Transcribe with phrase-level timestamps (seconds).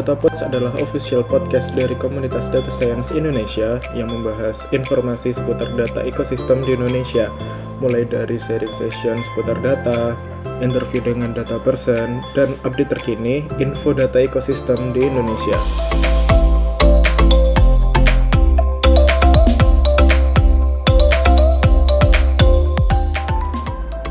[0.00, 6.64] DataPods adalah official podcast dari komunitas data science Indonesia yang membahas informasi seputar data ekosistem
[6.64, 7.28] di Indonesia,
[7.84, 10.16] mulai dari sharing session seputar data,
[10.64, 15.60] interview dengan data person, dan update terkini info data ekosistem di Indonesia.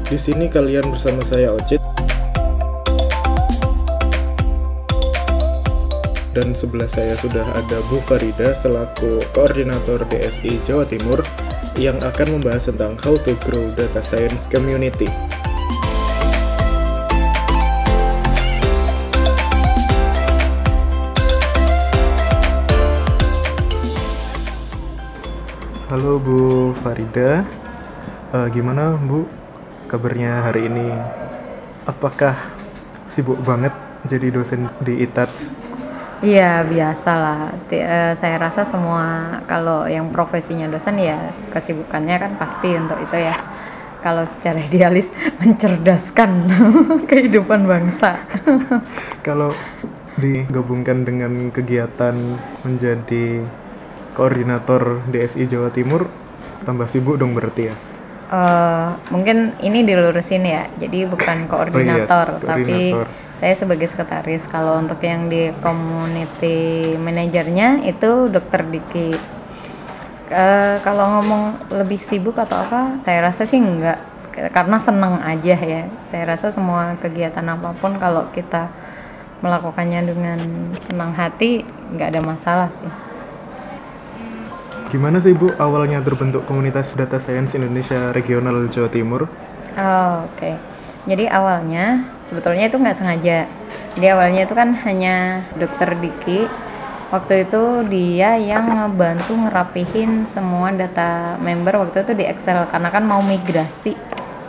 [0.05, 1.81] Di sini kalian bersama saya Ocit
[6.29, 11.25] dan sebelah saya sudah ada Bu Farida selaku koordinator DSI Jawa Timur
[11.73, 15.09] yang akan membahas tentang how to grow data science community.
[25.89, 27.41] Halo Bu Farida,
[28.29, 29.25] uh, gimana Bu
[29.89, 30.93] kabarnya hari ini?
[31.89, 32.37] Apakah
[33.09, 33.73] sibuk banget
[34.05, 35.58] jadi dosen di ITATS?
[36.19, 37.39] Iya biasa lah.
[37.71, 43.35] Eh, saya rasa semua kalau yang profesinya dosen ya kesibukannya kan pasti untuk itu ya.
[44.03, 46.51] Kalau secara idealis mencerdaskan
[47.09, 48.19] kehidupan bangsa.
[49.27, 49.55] kalau
[50.19, 52.15] digabungkan dengan kegiatan
[52.67, 53.47] menjadi
[54.11, 56.11] koordinator DSI Jawa Timur,
[56.67, 57.75] tambah sibuk dong berarti ya?
[58.29, 60.67] Uh, mungkin ini dilurusin ya.
[60.75, 63.07] Jadi bukan koordinator, oh iya, koordinator.
[63.07, 69.15] tapi saya sebagai sekretaris kalau untuk yang di community manajernya itu dokter Diki
[70.27, 73.95] uh, kalau ngomong lebih sibuk atau apa saya rasa sih enggak
[74.51, 78.67] karena seneng aja ya saya rasa semua kegiatan apa pun kalau kita
[79.39, 80.39] melakukannya dengan
[80.75, 81.63] senang hati
[81.95, 82.91] nggak ada masalah sih
[84.89, 89.29] Gimana sih Bu awalnya terbentuk komunitas data science Indonesia regional Jawa Timur?
[89.77, 90.33] Oh, oke.
[90.33, 90.57] Okay
[91.09, 93.49] jadi awalnya sebetulnya itu nggak sengaja.
[93.97, 96.45] Jadi awalnya itu kan hanya dokter Diki.
[97.09, 102.69] Waktu itu dia yang ngebantu ngerapihin semua data member waktu itu di Excel.
[102.69, 103.97] Karena kan mau migrasi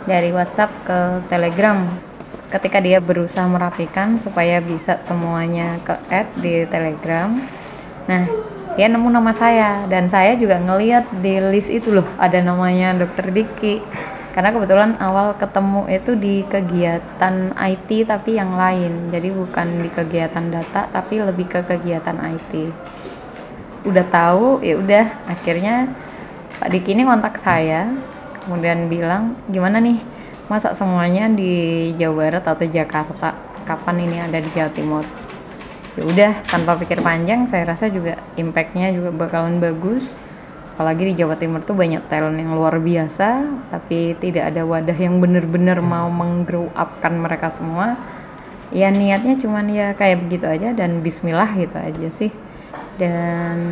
[0.05, 1.81] dari WhatsApp ke Telegram.
[2.53, 7.33] Ketika dia berusaha merapikan supaya bisa semuanya ke add di Telegram.
[8.05, 8.29] Nah
[8.77, 9.89] dia nemu nama saya.
[9.89, 13.81] Dan saya juga ngeliat di list itu loh ada namanya dokter Diki
[14.31, 19.11] karena kebetulan awal ketemu itu di kegiatan IT tapi yang lain.
[19.11, 22.71] Jadi bukan di kegiatan data tapi lebih ke kegiatan IT
[23.81, 25.89] udah tahu ya udah akhirnya
[26.61, 27.89] Pak Diki ini kontak saya
[28.45, 29.97] kemudian bilang gimana nih
[30.45, 33.33] masa semuanya di Jawa Barat atau Jakarta?
[33.61, 35.05] Kapan ini ada di Jawa Timur?
[35.97, 40.13] Ya udah tanpa pikir panjang saya rasa juga impactnya juga bakalan bagus
[40.81, 45.21] apalagi di Jawa Timur tuh banyak talent yang luar biasa tapi tidak ada wadah yang
[45.21, 48.01] benar-benar mau menggrow upkan mereka semua.
[48.73, 52.33] Ya niatnya cuman ya kayak begitu aja dan bismillah gitu aja sih.
[52.97, 53.69] Dan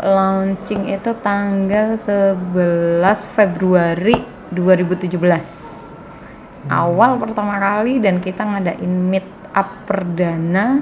[0.00, 3.04] launching itu tanggal 11
[3.36, 4.24] Februari
[4.56, 6.72] 2017 hmm.
[6.72, 10.80] awal pertama kali dan kita ngadain meet up perdana.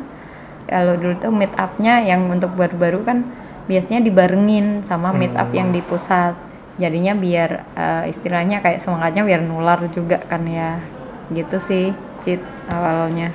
[0.71, 3.40] Kalau dulu tuh meet upnya yang untuk baru-baru kan
[3.71, 6.35] biasanya dibarengin sama meet up yang di pusat.
[6.75, 10.83] Jadinya biar uh, istilahnya kayak semangatnya biar nular juga kan ya.
[11.31, 13.31] Gitu sih cheat awalnya.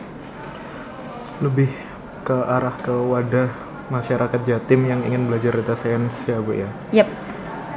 [1.39, 1.71] Lebih
[2.27, 3.47] ke arah ke wadah
[3.87, 6.69] masyarakat Jatim yang ingin belajar data science ya bu ya?
[6.91, 7.07] Yep.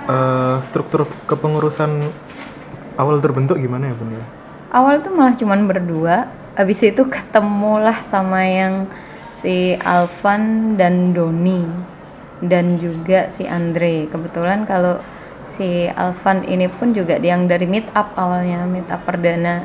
[0.09, 2.11] Uh, struktur kepengurusan
[2.99, 4.27] awal terbentuk gimana ya bu ya?
[4.75, 6.27] Awal tuh malah cuman berdua.
[6.59, 8.91] Abis itu ketemulah sama yang
[9.31, 11.95] si Alvan dan Doni
[12.45, 14.07] dan juga si Andre.
[14.07, 15.03] Kebetulan kalau
[15.49, 19.65] si Alvan ini pun juga yang dari meet up awalnya meet up perdana.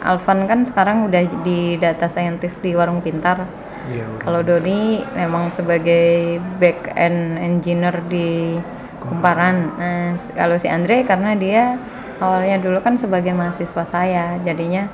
[0.00, 3.44] Alvan kan sekarang udah di data scientist di Warung Pintar.
[3.88, 8.60] Iya, kalau Doni memang sebagai back end engineer di
[9.00, 9.56] Kumparan.
[9.80, 11.80] Nah, kalau si Andre karena dia
[12.20, 14.88] awalnya dulu kan sebagai mahasiswa saya, jadinya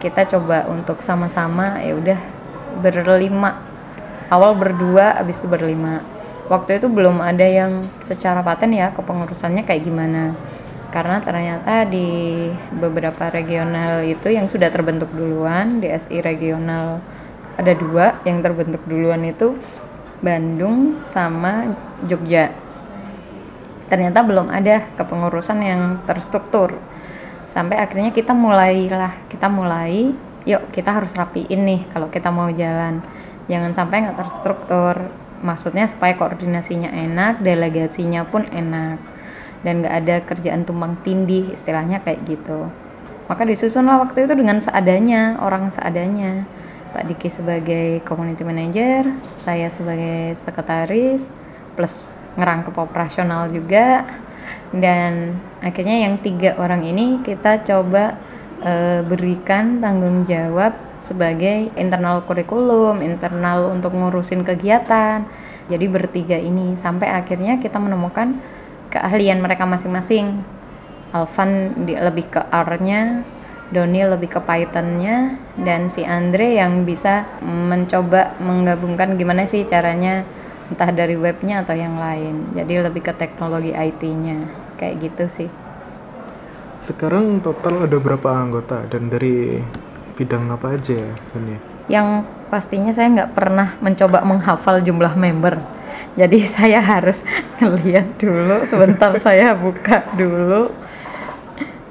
[0.00, 2.20] kita coba untuk sama-sama ya udah
[2.80, 3.60] berlima.
[4.32, 6.15] Awal berdua, abis itu berlima
[6.46, 10.34] waktu itu belum ada yang secara paten ya kepengurusannya kayak gimana.
[10.94, 17.02] Karena ternyata di beberapa regional itu yang sudah terbentuk duluan DSI regional
[17.56, 19.58] ada dua yang terbentuk duluan itu
[20.20, 21.76] Bandung sama
[22.08, 22.54] Jogja.
[23.92, 26.76] Ternyata belum ada kepengurusan yang terstruktur.
[27.46, 30.12] Sampai akhirnya kita mulailah kita mulai
[30.46, 33.02] yuk kita harus rapiin nih kalau kita mau jalan.
[33.46, 38.98] Jangan sampai nggak terstruktur maksudnya supaya koordinasinya enak delegasinya pun enak.
[39.62, 42.66] Dan gak ada kerjaan tumpang tindih istilahnya kayak gitu.
[43.26, 46.46] Maka disusunlah waktu itu dengan seadanya orang seadanya.
[46.94, 51.28] Pak Diki sebagai community manager, saya sebagai sekretaris,
[51.74, 54.06] plus ngerangkep operasional juga.
[54.70, 58.14] Dan akhirnya yang tiga orang ini kita coba
[58.62, 65.22] uh, berikan tanggung jawab sebagai internal kurikulum, internal untuk ngurusin kegiatan.
[65.70, 68.42] Jadi bertiga ini sampai akhirnya kita menemukan
[68.90, 70.42] keahlian mereka masing-masing.
[71.14, 73.22] Alvan lebih ke R-nya,
[73.70, 80.26] Doni lebih ke Python-nya, dan si Andre yang bisa mencoba menggabungkan gimana sih caranya
[80.66, 82.54] entah dari webnya atau yang lain.
[82.58, 85.50] Jadi lebih ke teknologi IT-nya, kayak gitu sih.
[86.82, 89.62] Sekarang total ada berapa anggota dan dari
[90.16, 91.56] bidang apa aja ya ini?
[91.92, 92.08] Yang
[92.48, 95.60] pastinya saya nggak pernah mencoba menghafal jumlah member.
[96.16, 97.22] Jadi saya harus
[97.84, 100.72] lihat dulu, sebentar saya buka dulu.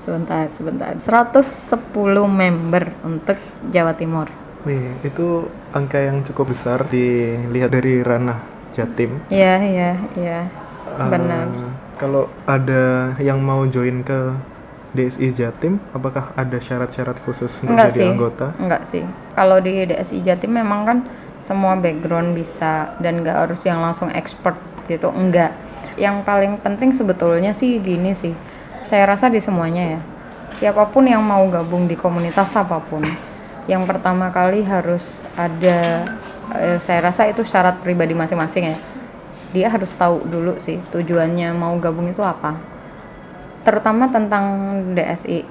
[0.06, 0.94] Sebentar, sebentar.
[0.94, 1.81] 110
[2.30, 3.42] member untuk
[3.74, 4.30] Jawa Timur.
[4.62, 8.38] Wih, itu angka yang cukup besar dilihat dari ranah
[8.74, 9.18] Jatim.
[9.33, 10.39] Iya, iya, iya.
[10.94, 11.45] Benar.
[11.50, 14.36] Uh, kalau ada yang mau join ke
[14.95, 18.12] DSI Jatim apakah ada syarat-syarat khusus untuk Enggak jadi sih.
[18.15, 18.45] anggota?
[18.56, 19.03] Enggak sih.
[19.36, 20.97] Kalau di DSI Jatim memang kan
[21.44, 24.56] semua background bisa dan nggak harus yang langsung expert
[24.88, 25.12] gitu.
[25.12, 25.51] Enggak.
[26.00, 28.31] Yang paling penting sebetulnya sih gini sih.
[28.88, 30.01] Saya rasa di semuanya ya.
[30.56, 33.03] Siapa pun yang mau gabung di komunitas apa pun,
[33.68, 35.03] yang pertama kali harus
[35.36, 36.07] ada
[36.56, 38.77] eh, saya rasa itu syarat pribadi masing-masing ya.
[39.51, 42.75] Dia harus tahu dulu sih tujuannya mau gabung itu apa
[43.65, 44.45] terutama tentang
[44.94, 45.41] DSI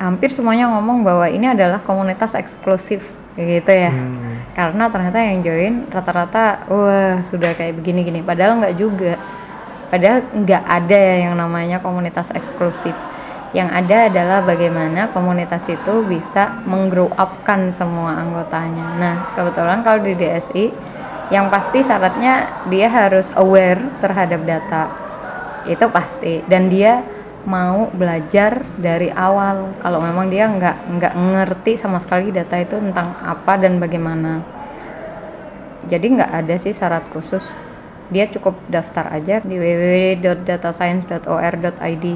[0.00, 3.04] hampir semuanya ngomong bahwa ini adalah komunitas eksklusif
[3.38, 3.94] gitu ya.
[3.94, 4.42] Hmm.
[4.52, 8.20] karena ternyata yang join rata-rata wah sudah kayak begini-gini.
[8.20, 9.14] Padahal nggak juga.
[9.88, 12.92] Padahal nggak ada ya yang namanya komunitas eksklusif.
[13.50, 18.86] Yang ada adalah bagaimana komunitas itu bisa menggrow upkan semua anggotanya.
[18.98, 20.64] Nah kebetulan kalau di DSI
[21.30, 24.90] yang pasti syaratnya dia harus aware terhadap data.
[25.66, 26.42] Itu pasti.
[26.46, 27.02] Dan dia
[27.46, 29.72] mau belajar dari awal.
[29.80, 34.42] Kalau memang dia nggak nggak ngerti sama sekali data itu tentang apa dan bagaimana.
[35.88, 37.44] Jadi nggak ada sih syarat khusus.
[38.10, 42.06] Dia cukup daftar aja di www.datascience.or.id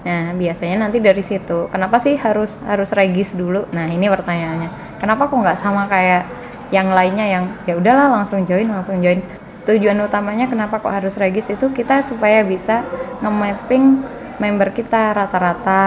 [0.00, 1.68] nah biasanya nanti dari situ.
[1.68, 3.68] Kenapa sih harus harus regis dulu?
[3.68, 4.96] Nah ini pertanyaannya.
[4.96, 6.24] Kenapa kok nggak sama kayak
[6.72, 9.20] yang lainnya yang ya udahlah langsung join langsung join.
[9.68, 12.80] Tujuan utamanya kenapa kok harus regis itu kita supaya bisa
[13.20, 14.00] nge-mapping
[14.40, 15.82] member kita rata-rata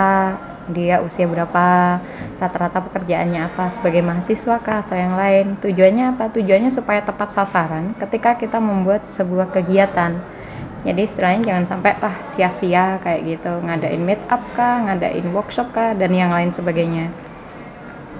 [0.72, 2.00] dia usia berapa,
[2.40, 5.60] rata-rata pekerjaannya apa sebagai mahasiswa kah atau yang lain.
[5.60, 6.32] Tujuannya apa?
[6.32, 10.16] Tujuannya supaya tepat sasaran ketika kita membuat sebuah kegiatan.
[10.84, 15.96] Jadi istilahnya jangan sampai ah sia-sia kayak gitu, ngadain meet up kah, ngadain workshop kah
[15.96, 17.12] dan yang lain sebagainya.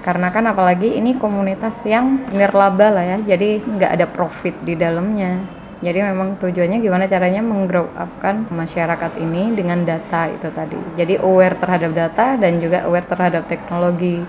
[0.04, 5.63] Karena kan apalagi ini komunitas yang nirlaba lah ya, jadi nggak ada profit di dalamnya
[5.84, 10.80] jadi memang tujuannya gimana caranya menggrow upkan masyarakat ini dengan data itu tadi.
[10.96, 14.24] Jadi aware terhadap data dan juga aware terhadap teknologi.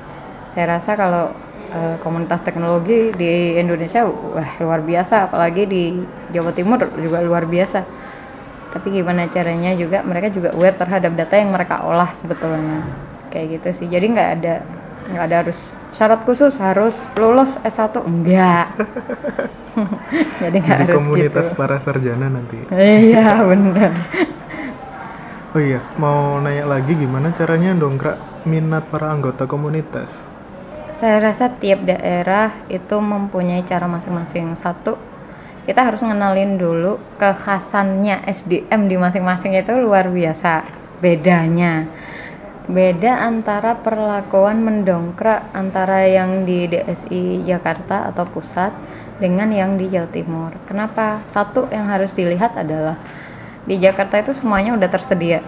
[0.51, 1.31] Saya rasa kalau
[1.71, 5.83] uh, komunitas teknologi di Indonesia wah luar biasa, apalagi di
[6.35, 7.87] Jawa Timur juga luar biasa.
[8.75, 12.83] Tapi gimana caranya juga mereka juga aware terhadap data yang mereka olah sebetulnya.
[13.31, 13.87] Kayak gitu sih.
[13.87, 14.59] Jadi nggak ada
[15.05, 18.73] nggak ada harus syarat khusus harus lulus S1 enggak
[20.41, 21.57] jadi nggak harus komunitas gitu.
[21.59, 22.57] para sarjana nanti.
[22.73, 23.91] Iya benar
[25.55, 30.27] oh iya mau nanya lagi gimana caranya dongkrak minat para anggota komunitas?
[30.91, 34.55] Saya rasa tiap daerah itu mempunyai cara masing-masing.
[34.55, 34.95] Satu
[35.65, 40.63] kita harus ngenalin dulu kekhasannya SDM di masing-masing itu luar biasa.
[40.99, 41.89] Bedanya
[42.65, 48.73] beda antara perlakuan mendongkrak antara yang di DSI Jakarta atau pusat
[49.21, 50.51] dengan yang di Jawa Timur.
[50.65, 51.21] Kenapa?
[51.29, 52.97] Satu yang harus dilihat adalah
[53.69, 55.45] di Jakarta itu semuanya udah tersedia.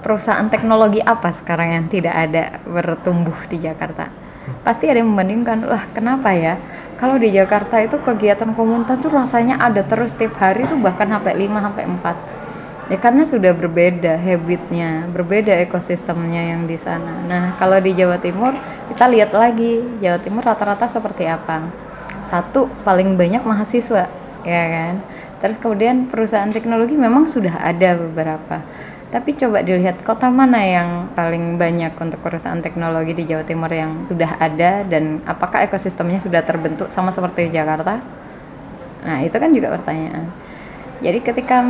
[0.00, 4.08] Perusahaan teknologi apa sekarang yang tidak ada bertumbuh di Jakarta?
[4.62, 6.56] Pasti ada yang membandingkan, lah kenapa ya?
[6.96, 11.36] Kalau di Jakarta itu kegiatan komunitas tuh rasanya ada terus setiap hari tuh bahkan sampai
[11.36, 12.35] 5 sampai 4
[12.86, 17.18] Ya karena sudah berbeda habitnya, berbeda ekosistemnya yang di sana.
[17.26, 18.54] Nah kalau di Jawa Timur
[18.86, 21.66] kita lihat lagi Jawa Timur rata-rata seperti apa.
[22.22, 24.06] Satu paling banyak mahasiswa,
[24.46, 25.02] ya kan.
[25.42, 28.62] Terus kemudian perusahaan teknologi memang sudah ada beberapa.
[29.10, 34.06] Tapi coba dilihat kota mana yang paling banyak untuk perusahaan teknologi di Jawa Timur yang
[34.06, 37.98] sudah ada dan apakah ekosistemnya sudah terbentuk sama seperti Jakarta?
[39.02, 40.30] Nah itu kan juga pertanyaan.
[41.04, 41.60] Jadi ketika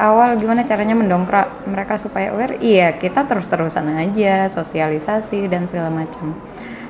[0.00, 6.32] awal gimana caranya mendongkrak mereka supaya aware iya kita terus-terusan aja sosialisasi dan segala macam.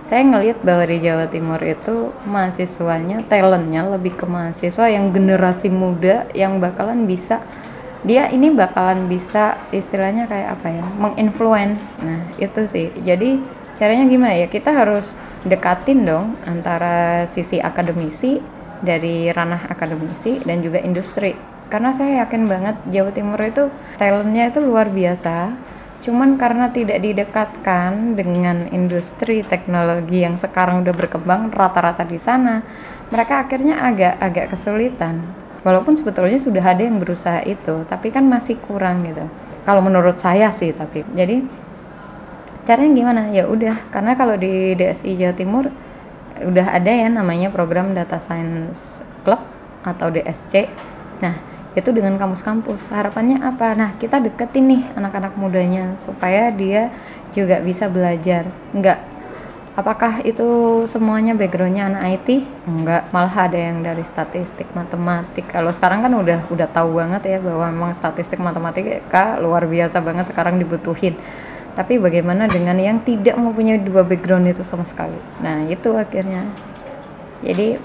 [0.06, 6.26] Saya ngelihat bahwa di Jawa Timur itu mahasiswanya talentnya lebih ke mahasiswa yang generasi muda
[6.34, 7.42] yang bakalan bisa
[8.00, 12.00] dia ini bakalan bisa istilahnya kayak apa ya menginfluence.
[12.00, 12.90] Nah itu sih.
[13.06, 13.38] Jadi
[13.76, 14.46] caranya gimana ya?
[14.48, 15.12] Kita harus
[15.44, 18.40] dekatin dong antara sisi akademisi
[18.80, 21.36] dari ranah akademisi dan juga industri
[21.70, 25.54] karena saya yakin banget Jawa Timur itu talentnya itu luar biasa.
[26.00, 32.64] Cuman karena tidak didekatkan dengan industri teknologi yang sekarang udah berkembang rata-rata di sana
[33.12, 35.22] mereka akhirnya agak agak kesulitan.
[35.60, 39.22] Walaupun sebetulnya sudah ada yang berusaha itu tapi kan masih kurang gitu.
[39.62, 41.06] Kalau menurut saya sih tapi.
[41.14, 41.44] Jadi
[42.66, 43.22] caranya gimana?
[43.30, 45.64] Ya udah karena kalau di DSI Jawa Timur
[46.40, 49.40] udah ada ya namanya program Data Science Club
[49.84, 50.68] atau DSC
[51.20, 51.36] nah
[51.78, 53.78] itu dengan kampus-kampus harapannya apa?
[53.78, 56.90] Nah kita deketin nih anak-anak mudanya supaya dia
[57.30, 58.50] juga bisa belajar.
[58.74, 59.10] Enggak
[59.78, 62.28] apakah itu semuanya backgroundnya anak IT
[62.66, 65.46] enggak malah ada yang dari statistik matematik.
[65.48, 70.28] Kalau sekarang kan udah udah tahu banget ya bahwa memang statistik matematika luar biasa banget
[70.28, 71.16] sekarang dibutuhin.
[71.72, 75.16] Tapi bagaimana dengan yang tidak mempunyai dua background itu sama sekali?
[75.40, 76.44] Nah itu akhirnya.
[77.40, 77.80] Jadi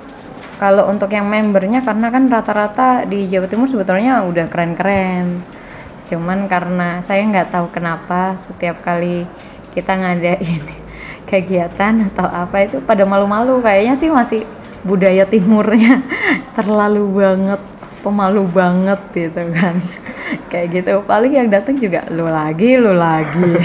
[0.56, 5.44] kalau untuk yang membernya karena kan rata-rata di Jawa Timur sebetulnya udah keren-keren.
[6.08, 9.27] Cuman karena saya nggak tahu kenapa setiap kali
[9.75, 10.63] kita ngadain
[11.30, 13.60] kegiatan atau apa itu pada malu-malu.
[13.60, 14.48] Kayaknya sih masih
[14.88, 16.00] budaya timurnya
[16.58, 17.62] terlalu banget
[18.00, 19.75] pemalu banget gitu kan.
[20.51, 20.92] Kayak gitu.
[21.04, 23.60] Paling yang datang juga lu lagi lu lagi.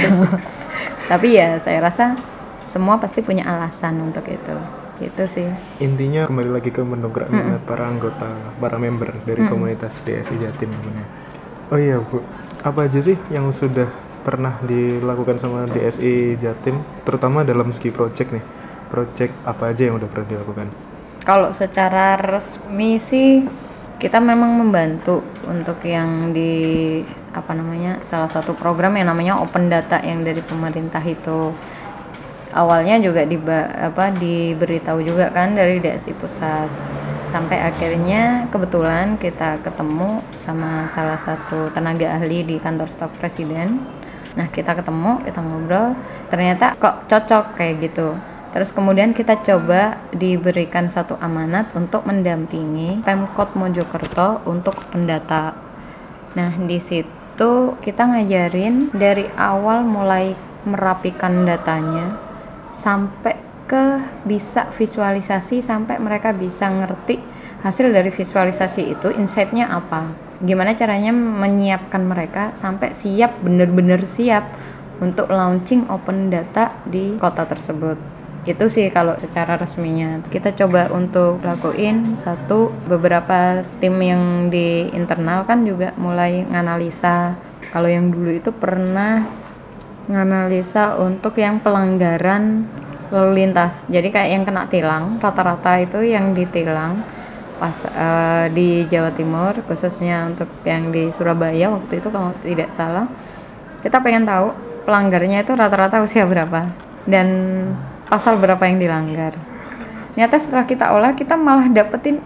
[1.07, 2.19] Tapi ya saya rasa
[2.67, 5.49] semua pasti punya alasan untuk itu itu sih.
[5.81, 7.57] Intinya kembali lagi ke mendongkrak mm -mm.
[7.65, 8.29] para anggota
[8.61, 9.53] para member dari mm -mm.
[9.53, 11.31] komunitas DSI Jatim namanya
[11.71, 12.21] oh iya bu.
[12.61, 13.89] Apa aja sih yang sudah
[14.21, 18.45] pernah dilakukan sama DSI Jatim terutama dalam segi project nih?
[18.91, 20.67] Project apa aja yang udah pernah dilakukan?
[21.25, 23.47] Kalau secara resmi sih
[23.97, 26.53] kita memang membantu untuk yang di
[27.31, 31.55] apa namanya salah satu program yang namanya open data yang dari pemerintah itu
[32.55, 36.71] awalnya juga di apa diberitahu juga kan dari DSI pusat
[37.31, 44.01] sampai akhirnya kebetulan kita ketemu sama salah satu tenaga ahli di kantor staf presiden
[44.39, 45.99] Nah kita ketemu, kita ngobrol,
[46.31, 48.15] ternyata kok cocok kayak gitu.
[48.51, 55.55] Terus kemudian kita coba diberikan satu amanat untuk mendampingi Pemkot Mojokerto untuk pendata.
[56.35, 60.35] Nah di situ kita ngajarin dari awal mulai
[60.67, 62.30] merapikan datanya
[62.81, 63.37] sampai
[63.69, 67.21] ke bisa visualisasi sampai mereka bisa ngerti
[67.61, 70.09] hasil dari visualisasi itu insightnya apa.
[70.41, 74.49] Gimana caranya menyiapkan mereka sampai siap benar-benar siap
[75.05, 78.01] untuk launching open data di kota tersebut.
[78.49, 80.25] Itu sih kalau secara resminya.
[80.33, 87.37] Kita coba untuk lakuin satu beberapa tim yang di internal kan juga mulai nganalisa.
[87.69, 89.29] Kalau yang dulu itu pernah
[90.11, 92.67] nganalisa untuk yang pelanggaran
[93.15, 93.87] lalu lintas.
[93.87, 97.03] Jadi kayak yang kena tilang rata-rata itu yang ditilang
[97.61, 103.07] pas uh, di Jawa Timur khususnya untuk yang di Surabaya waktu itu kalau tidak salah.
[103.81, 104.53] Kita pengen tahu
[104.85, 106.71] pelanggarnya itu rata-rata usia berapa
[107.07, 107.29] dan
[108.11, 109.39] pasal berapa yang dilanggar.
[110.19, 112.19] Nyata setelah kita olah kita malah dapetin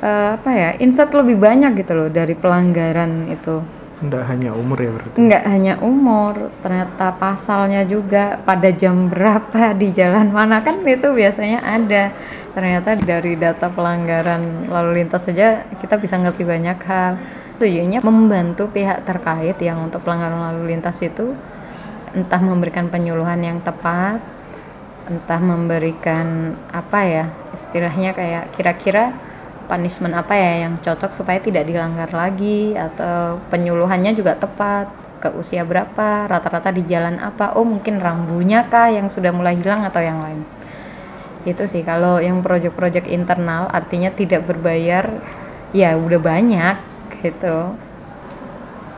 [0.00, 4.90] uh, apa ya insight lebih banyak gitu loh dari pelanggaran itu Enggak hanya umur ya
[4.96, 5.16] berarti?
[5.20, 11.60] Enggak hanya umur, ternyata pasalnya juga pada jam berapa di jalan mana kan itu biasanya
[11.60, 12.16] ada.
[12.50, 17.12] Ternyata dari data pelanggaran lalu lintas saja kita bisa ngerti banyak hal.
[17.60, 21.36] Tujuannya membantu pihak terkait yang untuk pelanggaran lalu lintas itu
[22.16, 24.18] entah memberikan penyuluhan yang tepat,
[25.06, 29.12] entah memberikan apa ya istilahnya kayak kira-kira
[29.70, 32.74] punishment apa ya yang cocok supaya tidak dilanggar lagi?
[32.74, 34.90] Atau penyuluhannya juga tepat?
[35.22, 36.26] Ke usia berapa?
[36.26, 37.54] Rata-rata di jalan apa?
[37.54, 40.42] Oh mungkin rambunya kah yang sudah mulai hilang atau yang lain?
[41.46, 41.86] Itu sih.
[41.86, 45.06] Kalau yang proyek-proyek internal artinya tidak berbayar
[45.70, 46.76] ya udah banyak
[47.22, 47.78] gitu.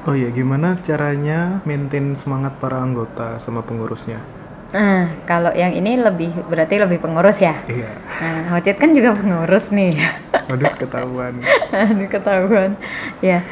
[0.03, 4.19] Oh ya gimana caranya maintain semangat para anggota sama pengurusnya
[4.73, 7.61] Nah, kalau yang ini lebih berarti lebih pengurus ya.
[7.69, 7.93] Iya.
[8.25, 9.93] Nah, Hocit kan juga pengurus nih.
[10.53, 11.45] Aduh ketahuan.
[11.69, 12.81] Aduh ketahuan.
[13.21, 13.45] Ya.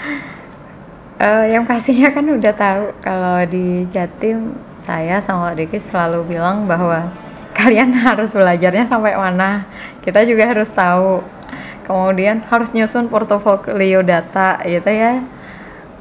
[1.20, 7.12] Uh, yang pastinya kan udah tahu kalau di Jatim saya sama Diki selalu bilang bahwa
[7.60, 9.68] kalian harus belajarnya sampai mana.
[10.00, 11.20] Kita juga harus tahu.
[11.84, 15.20] Kemudian harus nyusun portofolio data gitu ya.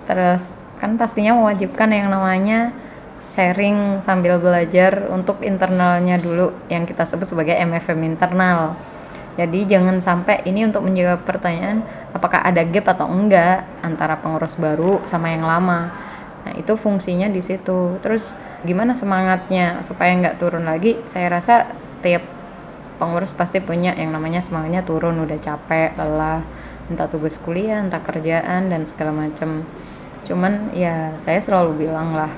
[0.08, 0.48] Terus
[0.80, 2.72] kan pastinya mewajibkan yang namanya
[3.20, 8.76] sharing sambil belajar untuk internalnya dulu yang kita sebut sebagai MFM internal.
[9.40, 15.00] Jadi jangan sampai ini untuk menjawab pertanyaan apakah ada gap atau enggak antara pengurus baru
[15.08, 15.92] sama yang lama.
[16.44, 17.96] Nah itu fungsinya di situ.
[18.04, 18.28] Terus
[18.68, 21.00] gimana semangatnya supaya nggak turun lagi?
[21.08, 21.72] Saya rasa
[22.04, 22.24] tiap
[23.00, 26.44] pengurus pasti punya yang namanya semangatnya turun udah capek lelah
[26.92, 29.64] entah tugas kuliah entah kerjaan dan segala macam
[30.28, 32.30] cuman ya saya selalu bilang lah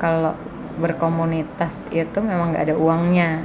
[0.00, 0.32] kalau
[0.80, 3.44] berkomunitas itu memang nggak ada uangnya.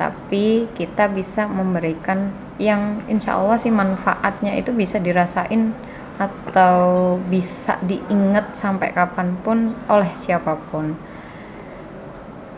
[0.00, 5.76] Tapi kita bisa memberikan yang insya Allah sih manfaatnya itu bisa dirasain
[6.18, 10.96] atau bisa diingat sampai kapan pun oleh siapa pun.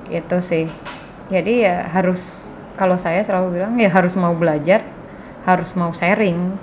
[0.07, 0.71] Itu sih.
[1.29, 4.87] Jadi ya harus kalau saya selalu bilang ya harus mau belajar
[5.45, 6.57] harus mau sharing.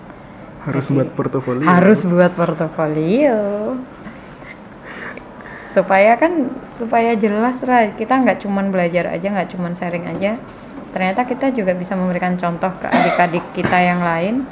[0.64, 1.68] Harus jadi, buat portofolio.
[1.68, 3.40] Harus buat portofolio
[5.78, 10.42] supaya kan supaya jelas lah kita nggak cuman belajar aja nggak cuman sharing aja.
[10.90, 14.50] Ternyata kita juga bisa memberikan contoh ke adik-adik kita yang lain.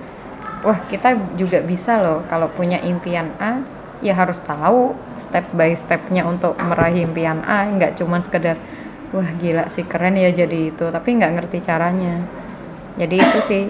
[0.62, 2.22] Wah kita juga bisa loh.
[2.29, 3.65] Kalau punya impian A
[4.05, 7.65] ya harus tahu step by stepnya untuk meraih impian A.
[7.74, 8.62] Nggak cuman sekedar
[9.10, 10.86] wah gila sih keren ya jadi itu.
[10.94, 12.22] Tapi nggak ngerti caranya.
[13.01, 13.63] Jadi itu sih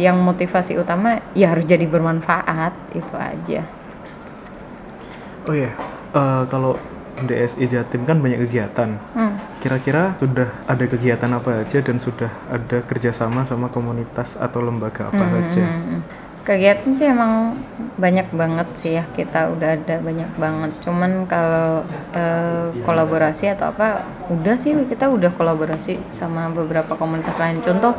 [0.00, 2.96] yang motivasi utama ya harus jadi bermanfaat.
[2.96, 3.60] Itu aja.
[5.44, 5.76] Oh ya
[6.16, 6.80] uh, kalau
[7.22, 8.98] DSI Jatim kan banyak kegiatan.
[9.14, 9.38] Hmm.
[9.62, 15.24] Kira-kira sudah ada kegiatan apa aja dan sudah ada kerjasama sama komunitas atau lembaga apa
[15.24, 15.38] hmm.
[15.38, 15.64] aja?
[15.64, 17.56] Hmm, hmm kegiatan sih emang
[17.96, 21.80] banyak banget sih ya kita udah ada banyak banget cuman kalau
[22.12, 27.96] uh, kolaborasi atau apa udah sih kita udah kolaborasi sama beberapa komunitas lain contoh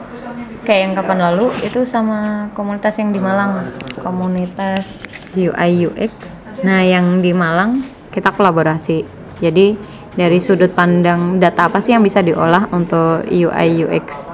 [0.62, 3.65] kayak yang kapan lalu itu sama komunitas yang di Malang
[4.06, 4.86] komunitas
[5.34, 7.82] UI UX nah yang di Malang
[8.15, 9.04] kita kolaborasi.
[9.43, 9.75] Jadi
[10.15, 14.32] dari sudut pandang data apa sih yang bisa diolah untuk UI UX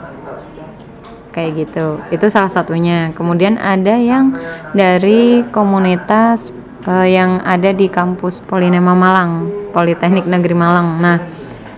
[1.34, 1.98] kayak gitu.
[2.14, 3.10] Itu salah satunya.
[3.18, 4.38] Kemudian ada yang
[4.78, 6.54] dari komunitas
[6.86, 11.02] uh, yang ada di kampus Polinema Malang Politeknik Negeri Malang.
[11.02, 11.18] Nah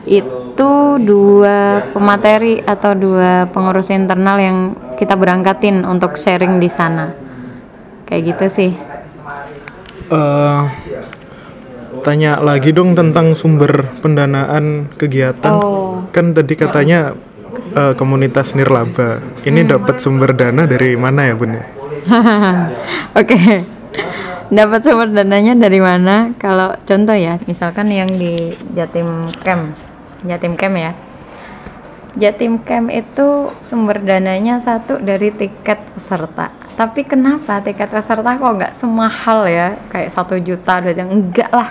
[0.04, 4.58] itu dua pemateri atau dua pengurus internal yang
[5.00, 7.14] kita berangkatin untuk sharing di sana.
[8.04, 8.72] Kayak gitu sih.
[10.12, 10.68] Uh,
[12.04, 16.04] tanya lagi dong tentang sumber pendanaan kegiatan oh.
[16.12, 17.16] kan tadi katanya
[17.76, 19.22] uh, komunitas nirlaba.
[19.44, 19.70] Ini hmm.
[19.70, 21.54] dapat sumber dana dari mana ya, Bun?
[21.58, 21.64] Oke.
[23.16, 23.56] Okay.
[24.54, 26.36] Dapat sumber dananya dari mana?
[26.38, 29.74] Kalau contoh ya, misalkan yang di Jatim Camp.
[30.28, 30.92] Jatim Camp ya.
[32.14, 36.54] Jatim Camp itu sumber dananya satu dari tiket peserta.
[36.78, 39.74] Tapi kenapa tiket peserta kok nggak semahal ya?
[39.90, 41.10] Kayak satu juta, dua juta.
[41.10, 41.70] Enggak lah.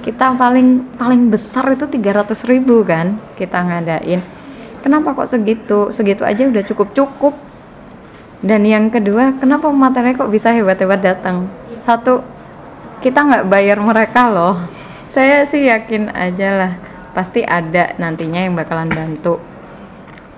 [0.00, 4.20] Kita paling paling besar itu 300 ribu kan kita ngadain.
[4.80, 5.92] Kenapa kok segitu?
[5.92, 7.34] Segitu aja udah cukup cukup
[8.40, 11.44] dan yang kedua kenapa materi kok bisa hebat-hebat datang?
[11.84, 12.24] Satu
[13.04, 14.56] kita nggak bayar mereka loh.
[15.14, 16.72] Saya sih yakin aja lah
[17.12, 19.36] pasti ada nantinya yang bakalan bantu.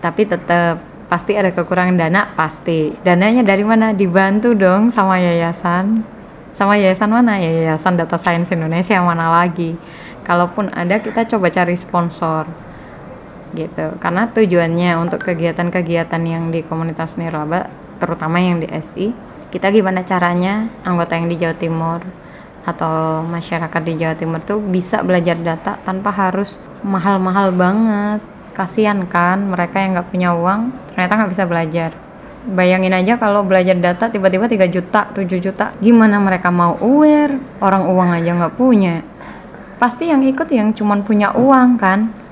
[0.02, 2.26] Tapi tetap pasti ada kekurangan dana?
[2.34, 2.90] Pasti.
[3.06, 3.94] Dananya dari mana?
[3.94, 6.02] Dibantu dong sama yayasan
[6.52, 7.40] sama yayasan mana?
[7.40, 9.74] Ya yayasan data science Indonesia yang mana lagi?
[10.22, 12.44] Kalaupun ada kita coba cari sponsor.
[13.56, 13.96] Gitu.
[14.00, 17.68] Karena tujuannya untuk kegiatan-kegiatan yang di komunitas nirlaba
[18.00, 19.12] terutama yang di SI
[19.52, 22.00] kita gimana caranya anggota yang di Jawa Timur
[22.64, 28.24] atau masyarakat di Jawa Timur tuh bisa belajar data tanpa harus mahal-mahal banget.
[28.56, 31.90] Kasihan kan mereka yang nggak punya uang ternyata nggak bisa belajar
[32.42, 37.86] bayangin aja kalau belajar data tiba-tiba 3 juta 7 juta gimana mereka mau aware orang
[37.86, 39.06] uang aja nggak punya
[39.78, 42.22] pasti yang ikut yang cuman punya uang kan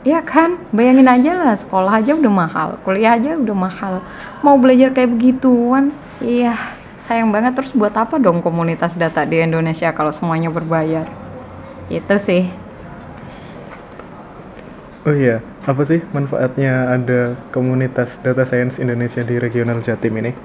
[0.00, 4.00] Ya kan, bayangin aja lah sekolah aja udah mahal, kuliah aja udah mahal.
[4.40, 5.92] Mau belajar kayak begituan,
[6.24, 6.56] iya
[7.04, 7.52] sayang banget.
[7.52, 11.04] Terus buat apa dong komunitas data di Indonesia kalau semuanya berbayar?
[11.92, 12.48] Itu sih.
[15.00, 20.36] Oh iya, apa sih manfaatnya ada komunitas data science Indonesia di regional Jatim ini?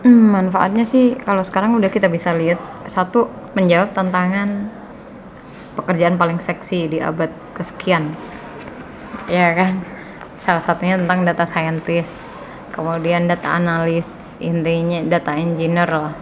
[0.00, 2.56] Hmm, manfaatnya sih kalau sekarang udah kita bisa lihat
[2.88, 4.72] satu menjawab tantangan
[5.76, 8.08] pekerjaan paling seksi di abad kesekian.
[9.28, 9.84] Ya kan?
[10.40, 12.08] Salah satunya tentang data scientist
[12.72, 14.08] kemudian data analis
[14.40, 16.16] intinya data engineer lah.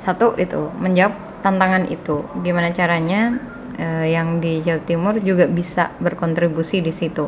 [0.00, 1.12] Satu itu menjawab
[1.44, 2.24] tantangan itu.
[2.40, 3.36] Gimana caranya
[3.78, 7.26] eh, yang di Jawa Timur juga bisa berkontribusi di situ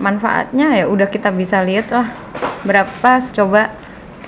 [0.00, 2.08] manfaatnya ya udah kita bisa lihat lah
[2.64, 3.72] berapa coba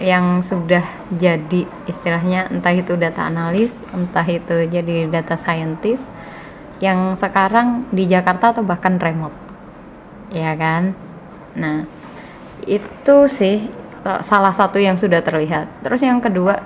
[0.02, 0.82] yang sudah
[1.14, 6.02] jadi istilahnya entah itu data analis, entah itu jadi data scientist
[6.82, 9.36] yang sekarang di Jakarta atau bahkan remote.
[10.34, 10.98] Ya kan?
[11.54, 11.86] Nah,
[12.66, 13.70] itu sih
[14.26, 15.70] salah satu yang sudah terlihat.
[15.86, 16.58] Terus yang kedua,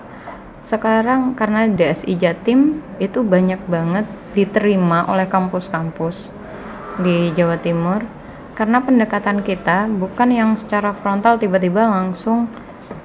[0.66, 4.02] sekarang karena DSI Jatim itu banyak banget
[4.34, 6.26] diterima oleh kampus-kampus
[6.98, 8.02] di Jawa Timur.
[8.58, 12.50] Karena pendekatan kita bukan yang secara frontal tiba-tiba langsung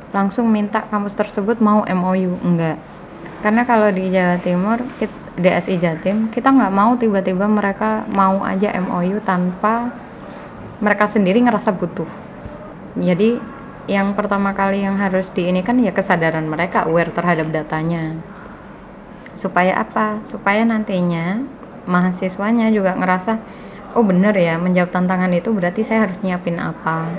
[0.10, 2.82] langsung minta kampus tersebut mau MOU enggak.
[3.46, 8.74] Karena kalau di Jawa Timur kita, DSI Jatim kita nggak mau tiba-tiba mereka mau aja
[8.82, 9.94] MOU tanpa
[10.82, 12.10] mereka sendiri ngerasa butuh.
[12.98, 13.38] Jadi
[13.90, 18.14] yang pertama kali yang harus di ini kan ya kesadaran mereka aware terhadap datanya.
[19.34, 20.22] Supaya apa?
[20.28, 21.42] Supaya nantinya
[21.90, 23.42] mahasiswanya juga ngerasa
[23.98, 27.10] oh bener ya menjawab tantangan itu berarti saya harus nyiapin apa.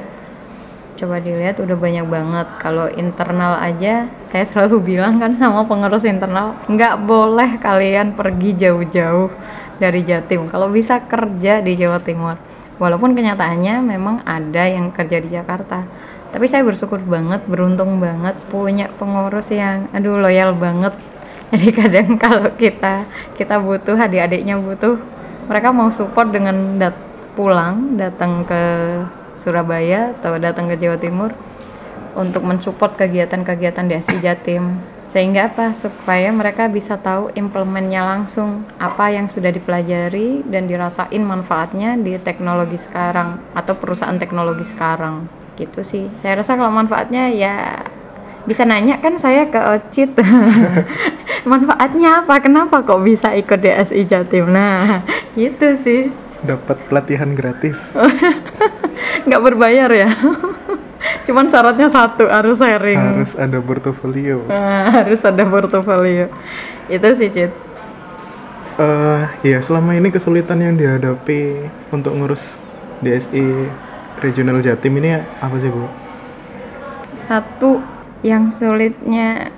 [0.95, 2.49] Coba dilihat udah banyak banget.
[2.63, 9.35] Kalau internal aja saya selalu bilang kan sama pengurus internal nggak boleh kalian pergi jauh-jauh
[9.83, 10.47] dari Jatim.
[10.47, 12.39] Kalau bisa kerja di Jawa Timur.
[12.79, 16.02] Walaupun kenyataannya memang ada yang kerja di Jakarta
[16.33, 20.97] tapi saya bersyukur banget beruntung banget punya pengurus yang aduh loyal banget.
[21.53, 23.05] Jadi kadang kalau kita
[23.37, 24.97] kita butuh adik-adiknya butuh
[25.45, 26.97] mereka mau support dengan dat
[27.37, 28.63] pulang datang ke
[29.37, 31.37] Surabaya atau datang ke Jawa Timur
[32.17, 34.81] untuk mensupport kegiatan-kegiatan di SI Jatim.
[35.13, 35.77] Sehingga apa?
[35.77, 42.81] Supaya mereka bisa tahu implementnya langsung apa yang sudah dipelajari dan dirasain manfaatnya di teknologi
[42.81, 46.09] sekarang atau perusahaan teknologi sekarang gitu sih.
[46.17, 47.85] Saya rasa kalau manfaatnya ya
[48.43, 50.19] bisa nanya kan saya ke Ocit.
[51.51, 52.39] Manfaatnya apa?
[52.43, 54.51] Kenapa kok bisa ikut DSI Jatim?
[54.51, 55.03] Nah
[55.39, 56.11] itu sih.
[56.43, 57.95] Dapat pelatihan gratis.
[59.27, 60.11] Nggak berbayar ya?
[61.27, 62.99] Cuman syaratnya satu harus sharing.
[62.99, 64.43] Harus ada portofolio.
[64.47, 66.27] Nah, harus ada portofolio.
[66.91, 67.53] Itu sih Cit.
[68.73, 72.57] Uh, ya selama ini kesulitan yang dihadapi untuk ngurus
[73.05, 73.69] DSI
[74.23, 75.91] regional Jatim ini apa sih Bu?
[77.19, 77.83] Satu
[78.23, 79.51] yang sulitnya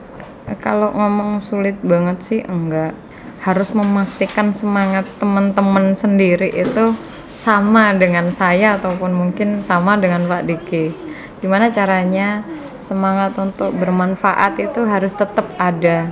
[0.65, 2.97] kalau ngomong sulit banget sih enggak
[3.45, 6.97] harus memastikan semangat teman-teman sendiri itu
[7.37, 10.97] sama dengan saya ataupun mungkin sama dengan Pak Diki.
[11.45, 12.41] Gimana caranya
[12.81, 16.09] semangat untuk bermanfaat itu harus tetap ada.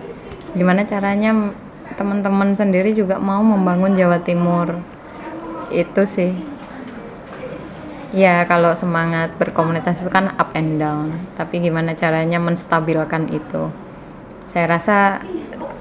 [0.52, 1.56] Gimana caranya
[1.96, 4.76] teman-teman sendiri juga mau membangun Jawa Timur.
[5.72, 6.51] Itu sih.
[8.12, 11.16] Ya kalau semangat berkomunitas itu kan up and down.
[11.32, 13.72] Tapi gimana caranya menstabilkan itu?
[14.52, 15.24] Saya rasa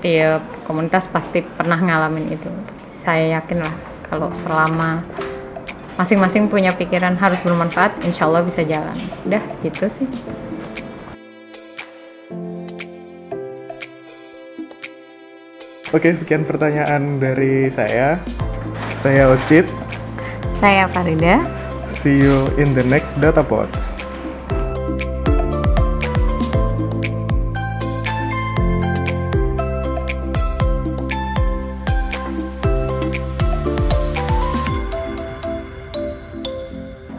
[0.02, 2.50] tiap komunitas pasti pernah ngalamin itu
[2.90, 3.76] saya yakin lah
[4.10, 5.06] kalau selama
[5.96, 8.98] masing-masing punya pikiran harus bermanfaat insya Allah bisa jalan
[9.30, 10.10] udah gitu sih
[15.92, 18.16] Oke, sekian pertanyaan dari saya.
[18.96, 19.68] Saya Ocit.
[20.48, 21.44] Saya Farida.
[21.92, 24.00] See you in the next Data Pods.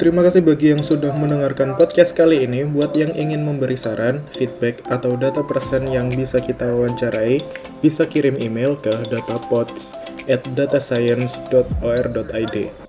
[0.02, 2.66] Terima kasih bagi yang sudah mendengarkan podcast kali ini.
[2.66, 7.38] Buat yang ingin memberi saran, feedback, atau data persen yang bisa kita wawancarai,
[7.78, 9.94] bisa kirim email ke datapods
[10.26, 12.81] at datascience.or.id.